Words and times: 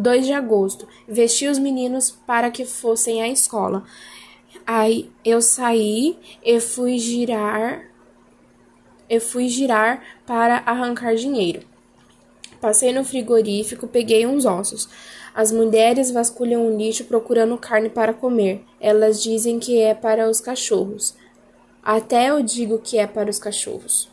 2 0.00 0.26
de 0.26 0.32
agosto. 0.32 0.88
Vesti 1.06 1.46
os 1.46 1.58
meninos 1.58 2.10
para 2.26 2.50
que 2.50 2.64
fossem 2.64 3.22
à 3.22 3.28
escola. 3.28 3.84
Aí 4.66 5.10
eu 5.24 5.40
saí 5.40 6.18
e 6.42 6.60
fui 6.60 6.98
girar 6.98 7.90
eu 9.08 9.20
fui 9.20 9.48
girar 9.48 10.04
para 10.24 10.62
arrancar 10.64 11.16
dinheiro. 11.16 11.62
Passei 12.60 12.92
no 12.92 13.04
frigorífico, 13.04 13.88
peguei 13.88 14.24
uns 14.24 14.44
ossos. 14.44 14.88
As 15.34 15.50
mulheres 15.50 16.12
vasculham 16.12 16.66
o 16.66 16.76
lixo 16.76 17.04
procurando 17.04 17.58
carne 17.58 17.88
para 17.88 18.14
comer. 18.14 18.62
Elas 18.80 19.20
dizem 19.20 19.58
que 19.58 19.80
é 19.80 19.94
para 19.94 20.28
os 20.28 20.40
cachorros. 20.40 21.16
Até 21.82 22.30
eu 22.30 22.42
digo 22.42 22.78
que 22.78 22.98
é 22.98 23.06
para 23.06 23.30
os 23.30 23.38
cachorros. 23.38 24.10